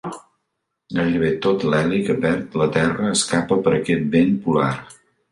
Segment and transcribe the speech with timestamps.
[0.99, 4.71] Gairebé tot l'heli que perd la Terra escapa per aquest vent polar.